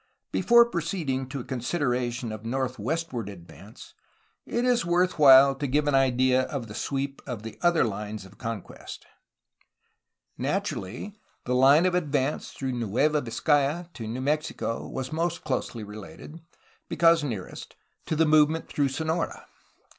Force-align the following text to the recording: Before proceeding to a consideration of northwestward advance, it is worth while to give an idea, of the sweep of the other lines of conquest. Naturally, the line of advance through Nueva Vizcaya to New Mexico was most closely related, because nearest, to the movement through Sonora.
Before 0.31 0.65
proceeding 0.65 1.29
to 1.29 1.41
a 1.41 1.43
consideration 1.43 2.31
of 2.31 2.43
northwestward 2.43 3.29
advance, 3.29 3.93
it 4.47 4.65
is 4.65 4.83
worth 4.83 5.19
while 5.19 5.53
to 5.53 5.67
give 5.67 5.87
an 5.87 5.93
idea, 5.93 6.41
of 6.45 6.67
the 6.67 6.73
sweep 6.73 7.21
of 7.27 7.43
the 7.43 7.59
other 7.61 7.83
lines 7.83 8.25
of 8.25 8.39
conquest. 8.39 9.05
Naturally, 10.39 11.13
the 11.45 11.53
line 11.53 11.85
of 11.85 11.93
advance 11.93 12.49
through 12.49 12.71
Nueva 12.71 13.21
Vizcaya 13.21 13.91
to 13.93 14.07
New 14.07 14.21
Mexico 14.21 14.87
was 14.87 15.11
most 15.13 15.43
closely 15.43 15.83
related, 15.83 16.41
because 16.89 17.23
nearest, 17.23 17.75
to 18.07 18.15
the 18.15 18.25
movement 18.25 18.67
through 18.67 18.89
Sonora. 18.89 19.45